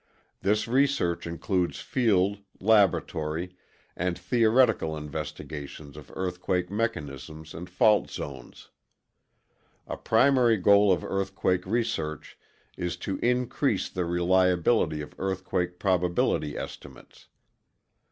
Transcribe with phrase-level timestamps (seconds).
[0.41, 3.55] This research includes field, laboratory,
[3.95, 8.71] and theoretical investigations of earthquake mechanisms and fault zones.
[9.85, 12.35] A primary goal of earthquake research
[12.75, 17.27] is to increase the reliability of earthquake probability estimates.